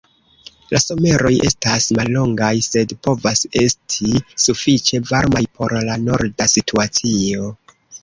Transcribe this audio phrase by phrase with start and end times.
[0.75, 7.57] La someroj estas mallongaj, sed povas esti sufiĉe varmaj por la norda situacio.